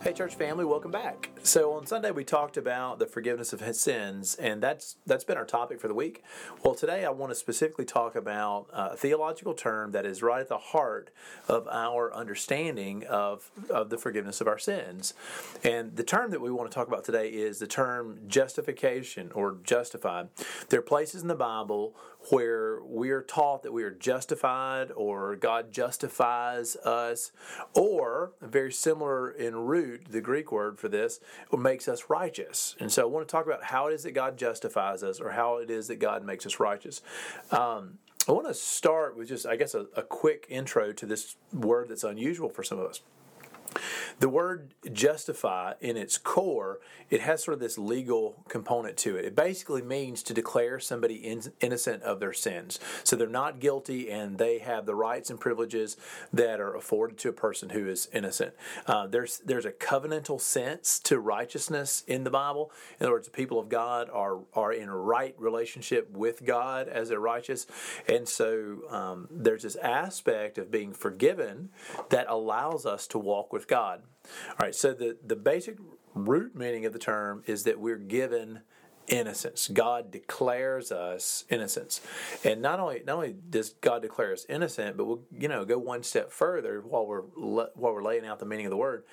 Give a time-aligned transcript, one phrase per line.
[0.00, 1.28] Hey, church family, welcome back.
[1.42, 5.44] So on Sunday we talked about the forgiveness of sins, and that's that's been our
[5.44, 6.22] topic for the week.
[6.62, 10.40] Well, today I want to specifically talk about uh, a theological term that is right
[10.40, 11.10] at the heart
[11.48, 15.14] of our understanding of of the forgiveness of our sins.
[15.64, 19.56] And the term that we want to talk about today is the term justification or
[19.64, 20.28] justified.
[20.68, 21.96] There are places in the Bible
[22.30, 27.32] where we are taught that we are justified or God justifies us,
[27.74, 31.20] or very similar in root, the Greek word for this
[31.56, 32.76] makes us righteous.
[32.80, 35.30] And so I want to talk about how it is that God justifies us or
[35.30, 37.02] how it is that God makes us righteous.
[37.50, 41.36] Um, I want to start with just, I guess, a, a quick intro to this
[41.52, 43.00] word that's unusual for some of us.
[44.20, 49.24] The word justify in its core, it has sort of this legal component to it.
[49.24, 52.78] It basically means to declare somebody in, innocent of their sins.
[53.04, 55.96] So they're not guilty and they have the rights and privileges
[56.32, 58.54] that are afforded to a person who is innocent.
[58.86, 62.70] Uh, there's, there's a covenantal sense to righteousness in the Bible.
[62.98, 67.08] In other words, the people of God are, are in right relationship with God as
[67.08, 67.66] they're righteous.
[68.08, 71.70] And so um, there's this aspect of being forgiven
[72.10, 74.02] that allows us to walk with God.
[74.24, 75.78] All right, so the, the basic
[76.14, 78.60] root meaning of the term is that we're given
[79.06, 79.68] innocence.
[79.72, 82.00] God declares us innocence,
[82.44, 85.78] and not only not only does God declare us innocent, but we'll you know go
[85.78, 89.04] one step further while we're while we're laying out the meaning of the word.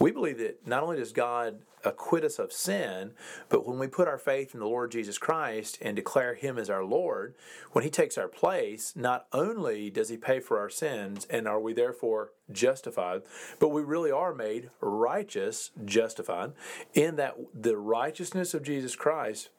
[0.00, 3.12] We believe that not only does God acquit us of sin,
[3.48, 6.70] but when we put our faith in the Lord Jesus Christ and declare Him as
[6.70, 7.34] our Lord,
[7.72, 11.60] when He takes our place, not only does He pay for our sins and are
[11.60, 13.22] we therefore justified,
[13.58, 16.52] but we really are made righteous, justified,
[16.94, 19.50] in that the righteousness of Jesus Christ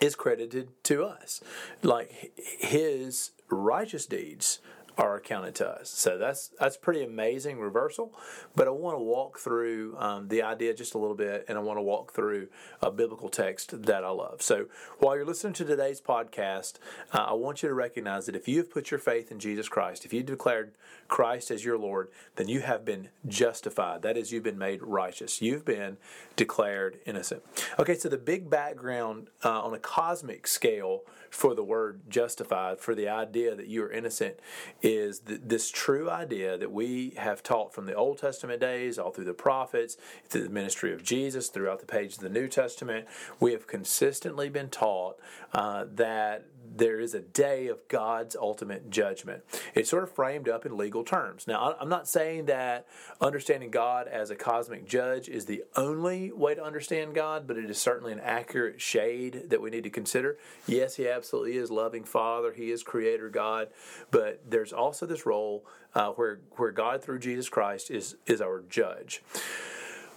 [0.00, 1.40] is credited to us.
[1.82, 4.60] Like His righteous deeds
[4.98, 5.88] are accounted to us.
[5.88, 8.12] So that's that's pretty amazing reversal.
[8.54, 11.60] But I want to walk through um, the idea just a little bit, and I
[11.60, 12.48] want to walk through
[12.80, 14.42] a biblical text that I love.
[14.42, 14.66] So
[14.98, 16.74] while you're listening to today's podcast,
[17.12, 19.68] uh, I want you to recognize that if you have put your faith in Jesus
[19.68, 20.72] Christ, if you declared
[21.08, 24.02] Christ as your Lord, then you have been justified.
[24.02, 25.42] That is, you've been made righteous.
[25.42, 25.96] You've been
[26.36, 27.42] declared innocent.
[27.78, 32.94] Okay, so the big background uh, on a cosmic scale for the word justified, for
[32.94, 34.38] the idea that you are innocent,
[34.82, 39.10] is th- this true idea that we have taught from the Old Testament days, all
[39.10, 39.96] through the prophets,
[40.28, 43.06] through the ministry of Jesus, throughout the pages of the New Testament.
[43.40, 45.18] We have consistently been taught
[45.52, 49.42] uh, that there is a day of God's ultimate judgment.
[49.74, 51.46] It's sort of framed up in legal terms.
[51.46, 52.86] Now, I'm not saying that
[53.20, 57.68] understanding God as a cosmic judge is the only way to understand God, but it
[57.68, 60.38] is certainly an accurate shade that we need to consider.
[60.66, 63.68] Yes, He absolutely is loving Father, He is Creator God,
[64.10, 65.64] but there's also this role
[65.94, 69.22] uh, where where God through Jesus Christ is is our judge.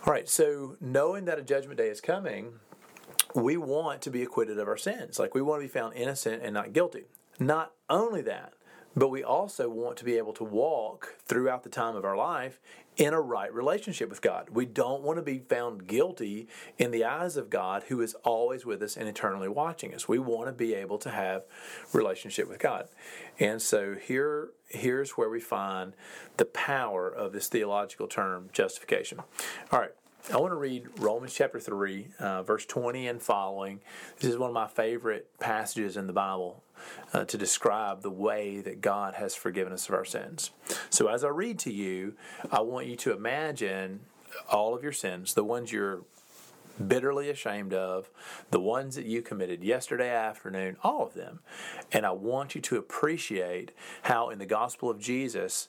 [0.06, 2.60] All right, so knowing that a judgment day is coming,
[3.36, 5.20] we want to be acquitted of our sins.
[5.20, 7.04] Like we want to be found innocent and not guilty.
[7.38, 8.54] Not only that,
[8.96, 12.62] but we also want to be able to walk throughout the time of our life
[12.96, 14.50] in a right relationship with God.
[14.52, 16.48] We don't want to be found guilty
[16.78, 20.08] in the eyes of God who is always with us and eternally watching us.
[20.08, 21.44] We want to be able to have
[21.92, 22.88] relationship with God.
[23.38, 25.94] And so here here's where we find
[26.38, 29.20] the power of this theological term justification.
[29.74, 29.92] All right.
[30.34, 33.80] I want to read Romans chapter 3, uh, verse 20 and following.
[34.20, 36.64] This is one of my favorite passages in the Bible
[37.14, 40.50] uh, to describe the way that God has forgiven us of our sins.
[40.90, 42.16] So, as I read to you,
[42.52, 44.00] I want you to imagine
[44.52, 46.02] all of your sins, the ones you're
[46.86, 48.10] bitterly ashamed of,
[48.50, 51.40] the ones that you committed yesterday afternoon, all of them.
[51.92, 53.72] And I want you to appreciate
[54.02, 55.68] how in the gospel of Jesus,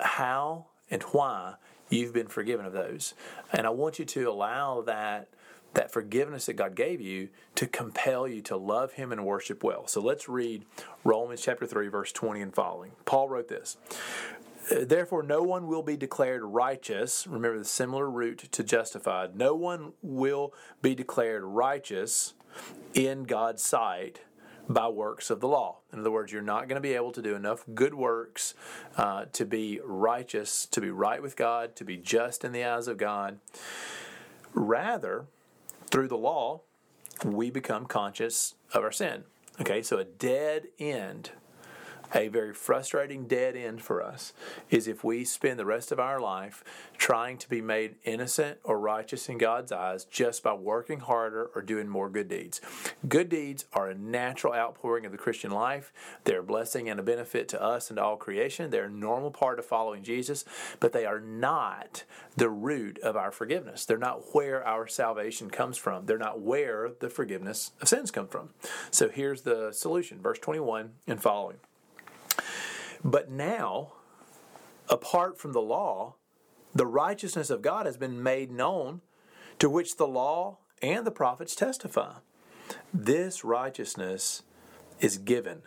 [0.00, 1.54] how and why
[1.94, 3.14] you've been forgiven of those.
[3.52, 5.28] And I want you to allow that
[5.74, 9.88] that forgiveness that God gave you to compel you to love him and worship well.
[9.88, 10.64] So let's read
[11.02, 12.92] Romans chapter 3 verse 20 and following.
[13.04, 13.76] Paul wrote this.
[14.70, 17.26] Therefore, no one will be declared righteous.
[17.26, 19.36] Remember the similar root to justified.
[19.36, 22.34] No one will be declared righteous
[22.94, 24.20] in God's sight
[24.68, 25.78] by works of the law.
[25.92, 28.54] In other words, you're not going to be able to do enough good works
[28.96, 32.88] uh, to be righteous, to be right with God, to be just in the eyes
[32.88, 33.38] of God.
[34.54, 35.26] Rather,
[35.90, 36.62] through the law,
[37.24, 39.24] we become conscious of our sin.
[39.60, 41.30] Okay, so a dead end
[42.12, 44.32] a very frustrating dead end for us
[44.70, 46.64] is if we spend the rest of our life
[46.98, 51.62] trying to be made innocent or righteous in God's eyes just by working harder or
[51.62, 52.60] doing more good deeds.
[53.08, 55.92] Good deeds are a natural outpouring of the Christian life.
[56.24, 58.70] They're a blessing and a benefit to us and to all creation.
[58.70, 60.44] They're a normal part of following Jesus,
[60.80, 62.04] but they are not
[62.36, 63.84] the root of our forgiveness.
[63.84, 66.06] They're not where our salvation comes from.
[66.06, 68.50] They're not where the forgiveness of sins come from.
[68.90, 71.56] So here's the solution, verse 21 and following.
[73.04, 73.92] But now,
[74.88, 76.14] apart from the law,
[76.74, 79.02] the righteousness of God has been made known,
[79.58, 82.14] to which the law and the prophets testify.
[82.92, 84.42] This righteousness
[84.98, 85.62] is given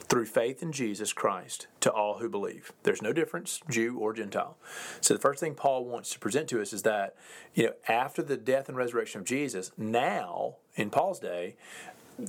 [0.00, 2.72] through faith in Jesus Christ to all who believe.
[2.82, 4.56] There's no difference, Jew or Gentile.
[5.00, 7.16] So the first thing Paul wants to present to us is that,
[7.54, 11.56] you know, after the death and resurrection of Jesus, now in Paul's day,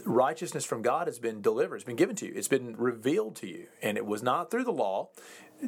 [0.06, 3.48] righteousness from God has been delivered, it's been given to you, it's been revealed to
[3.48, 3.68] you.
[3.82, 5.10] And it was not through the law.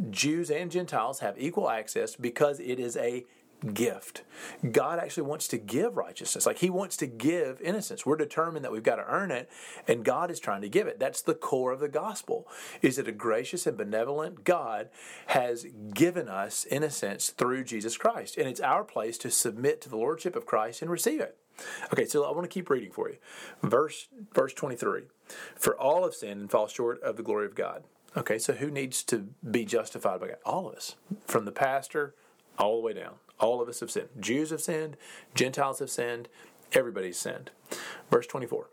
[0.09, 3.25] Jews and Gentiles have equal access because it is a
[3.73, 4.23] gift.
[4.71, 6.45] God actually wants to give righteousness.
[6.45, 8.05] Like He wants to give innocence.
[8.05, 9.49] We're determined that we've got to earn it,
[9.87, 10.99] and God is trying to give it.
[10.99, 12.47] That's the core of the gospel.
[12.81, 14.89] Is that a gracious and benevolent God
[15.27, 19.97] has given us innocence through Jesus Christ, and it's our place to submit to the
[19.97, 21.37] lordship of Christ and receive it.
[21.92, 23.18] Okay, so I want to keep reading for you.
[23.63, 25.04] Verse verse 23.
[25.56, 27.83] For all have sinned and fall short of the glory of God.
[28.15, 30.38] Okay, so who needs to be justified by God?
[30.45, 30.95] All of us.
[31.25, 32.15] From the pastor
[32.57, 33.15] all the way down.
[33.39, 34.09] All of us have sinned.
[34.19, 34.98] Jews have sinned,
[35.36, 36.27] Gentiles have sinned,
[36.74, 37.51] everybody's sinned.
[38.09, 38.69] Verse 24.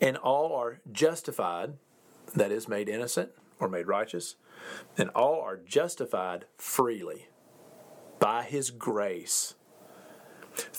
[0.00, 1.74] And all are justified,
[2.34, 4.36] that is, made innocent or made righteous,
[4.96, 7.28] and all are justified freely
[8.18, 9.54] by his grace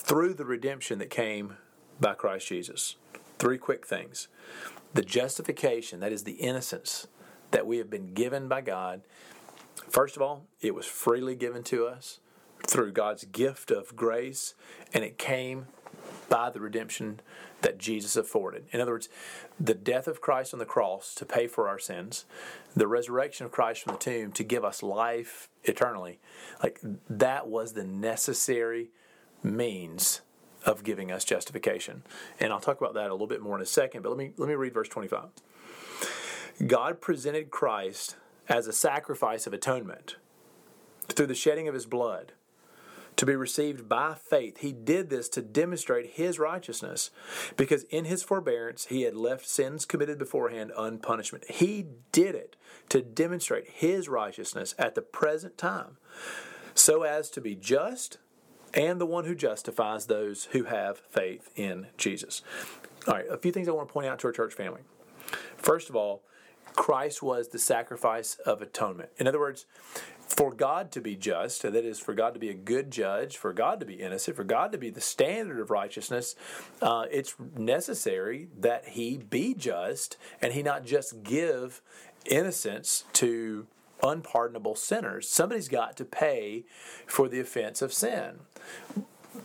[0.04, 1.56] through the redemption that came
[1.98, 2.96] by Christ Jesus.
[3.38, 4.28] Three quick things
[4.92, 7.08] the justification, that is the innocence
[7.50, 9.00] that we have been given by God.
[9.88, 12.20] First of all, it was freely given to us
[12.64, 14.54] through God's gift of grace,
[14.92, 15.66] and it came
[16.28, 17.20] by the redemption
[17.62, 18.66] that Jesus afforded.
[18.70, 19.08] In other words,
[19.58, 22.24] the death of Christ on the cross to pay for our sins,
[22.76, 26.20] the resurrection of Christ from the tomb to give us life eternally,
[26.62, 26.78] like
[27.08, 28.90] that was the necessary
[29.44, 30.22] means
[30.64, 32.02] of giving us justification.
[32.40, 34.32] And I'll talk about that a little bit more in a second, but let me
[34.36, 35.28] let me read verse 25.
[36.66, 38.16] God presented Christ
[38.48, 40.16] as a sacrifice of atonement
[41.08, 42.32] through the shedding of his blood
[43.16, 44.58] to be received by faith.
[44.58, 47.10] He did this to demonstrate his righteousness
[47.56, 51.34] because in his forbearance he had left sins committed beforehand unpunished.
[51.48, 52.56] He did it
[52.88, 55.96] to demonstrate his righteousness at the present time
[56.74, 58.18] so as to be just
[58.74, 62.42] and the one who justifies those who have faith in Jesus.
[63.06, 64.82] All right, a few things I want to point out to our church family.
[65.56, 66.22] First of all,
[66.74, 69.10] Christ was the sacrifice of atonement.
[69.16, 69.66] In other words,
[70.26, 73.52] for God to be just, that is, for God to be a good judge, for
[73.52, 76.34] God to be innocent, for God to be the standard of righteousness,
[76.82, 81.80] uh, it's necessary that He be just and He not just give
[82.26, 83.66] innocence to
[84.04, 85.28] unpardonable sinners.
[85.28, 86.64] Somebody's got to pay
[87.06, 88.40] for the offense of sin.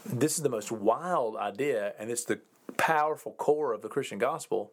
[0.06, 2.42] This is the most wild idea, and it's the
[2.78, 4.72] powerful core of the Christian gospel.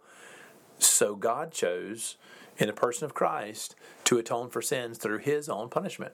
[0.79, 2.17] So God chose,
[2.59, 3.75] in the person of Christ,
[4.05, 6.13] to atone for sins through his own punishment.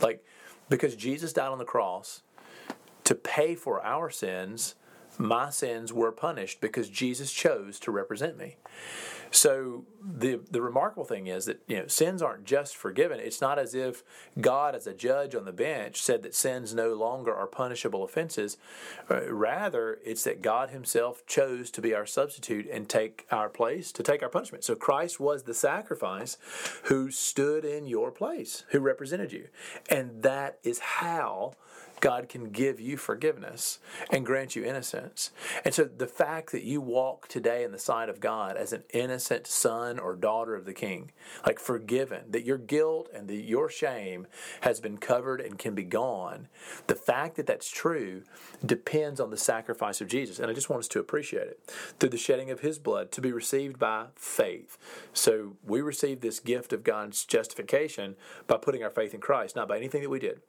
[0.00, 0.24] Like,
[0.68, 2.22] because Jesus died on the cross
[3.04, 4.74] to pay for our sins,
[5.18, 8.56] my sins were punished because Jesus chose to represent me.
[9.30, 13.20] So the the remarkable thing is that you know sins aren't just forgiven.
[13.20, 14.02] It's not as if
[14.40, 18.56] God, as a judge on the bench, said that sins no longer are punishable offenses.
[19.10, 23.92] Uh, rather, it's that God Himself chose to be our substitute and take our place,
[23.92, 24.64] to take our punishment.
[24.64, 26.38] So Christ was the sacrifice
[26.84, 29.48] who stood in your place, who represented you,
[29.90, 31.54] and that is how
[32.00, 33.78] God can give you forgiveness
[34.10, 35.30] and grant you innocence.
[35.64, 38.84] And so the fact that you walk today in the sight of God as an
[38.92, 41.12] innocent son or daughter of the King,
[41.46, 44.26] like forgiven, that your guilt and the, your shame
[44.62, 46.48] has been covered and can be gone,
[46.86, 48.22] the fact that that's true
[48.64, 50.38] depends on the sacrifice of Jesus.
[50.38, 53.20] And I just want us to appreciate it through the shedding of his blood to
[53.20, 54.78] be received by faith.
[55.12, 59.68] So we receive this gift of God's justification by putting our faith in Christ, not
[59.68, 60.40] by anything that we did.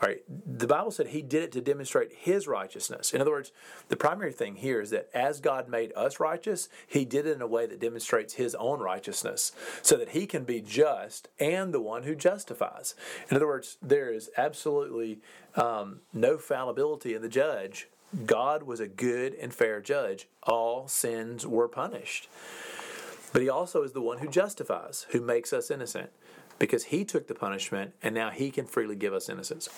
[0.00, 3.12] All right, the Bible said he did it to demonstrate his righteousness.
[3.12, 3.52] In other words,
[3.88, 7.42] the primary thing here is that as God made us righteous, he did it in
[7.42, 11.80] a way that demonstrates his own righteousness so that he can be just and the
[11.80, 12.94] one who justifies.
[13.30, 15.20] In other words, there is absolutely
[15.54, 17.88] um, no fallibility in the judge.
[18.24, 20.28] God was a good and fair judge.
[20.42, 22.28] All sins were punished.
[23.32, 26.10] But he also is the one who justifies, who makes us innocent
[26.58, 29.68] because he took the punishment and now he can freely give us innocence.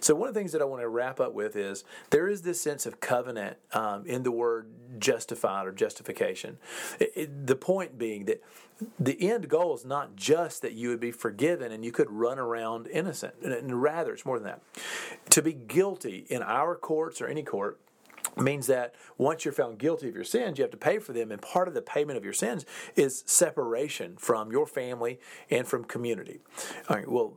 [0.00, 2.42] So, one of the things that I want to wrap up with is there is
[2.42, 4.68] this sense of covenant um, in the word
[4.98, 6.58] justified or justification.
[6.98, 8.42] It, it, the point being that
[8.98, 12.38] the end goal is not just that you would be forgiven and you could run
[12.38, 14.62] around innocent, and rather, it's more than that.
[15.30, 17.78] To be guilty in our courts or any court
[18.42, 21.30] means that once you're found guilty of your sins, you have to pay for them.
[21.30, 22.64] And part of the payment of your sins
[22.96, 26.40] is separation from your family and from community.
[26.88, 27.34] All right, well,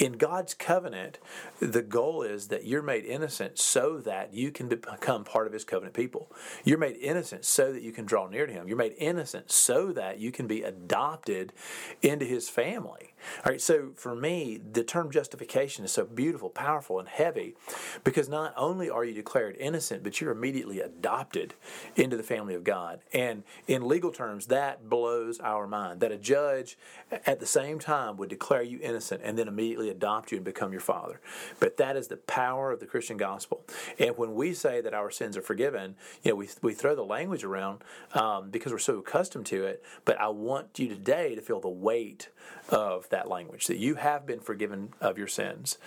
[0.00, 1.18] in God's covenant,
[1.60, 5.62] the goal is that you're made innocent so that you can become part of His
[5.62, 6.32] covenant people.
[6.64, 8.66] You're made innocent so that you can draw near to Him.
[8.66, 11.52] You're made innocent so that you can be adopted
[12.00, 13.12] into His family.
[13.44, 17.54] All right, so for me, the term justification is so beautiful, powerful, and heavy
[18.02, 21.52] because not only are you declared innocent, but you're immediately adopted
[21.94, 23.00] into the family of God.
[23.12, 26.78] And in legal terms, that blows our mind that a judge
[27.10, 30.72] at the same time would declare you innocent and then immediately adopt you and become
[30.72, 31.20] your father.
[31.58, 33.64] But that is the power of the Christian gospel.
[33.98, 37.04] And when we say that our sins are forgiven, you know, we, we throw the
[37.04, 37.82] language around
[38.14, 39.82] um, because we're so accustomed to it.
[40.04, 42.28] But I want you today to feel the weight
[42.68, 45.78] of that language that you have been forgiven of your sins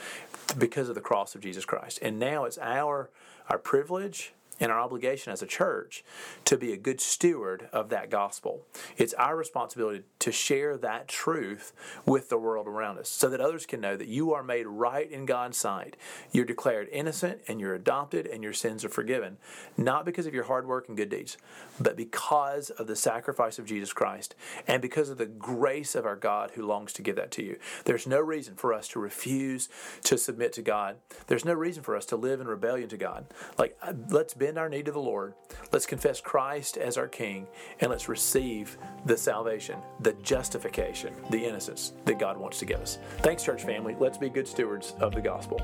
[0.57, 1.99] because of the cross of Jesus Christ.
[2.01, 3.09] And now it's our
[3.49, 4.33] our privilege
[4.63, 6.05] and our obligation as a church
[6.45, 8.65] to be a good steward of that gospel.
[8.95, 11.73] It's our responsibility to share that truth
[12.05, 15.11] with the world around us so that others can know that you are made right
[15.11, 15.97] in God's sight.
[16.31, 19.35] You're declared innocent and you're adopted and your sins are forgiven,
[19.75, 21.37] not because of your hard work and good deeds,
[21.77, 24.33] but because of the sacrifice of Jesus Christ
[24.65, 27.59] and because of the grace of our God who longs to give that to you.
[27.83, 29.67] There's no reason for us to refuse
[30.03, 30.95] to submit to God.
[31.27, 33.25] There's no reason for us to live in rebellion to God.
[33.57, 35.33] Like, uh, let's bend our knee to the Lord.
[35.71, 37.47] Let's confess Christ as our King,
[37.79, 42.99] and let's receive the salvation, the justification, the innocence that God wants to give us.
[43.19, 43.95] Thanks, church family.
[43.99, 45.59] Let's be good stewards of the gospel.